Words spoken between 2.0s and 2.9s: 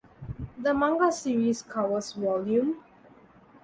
Vol.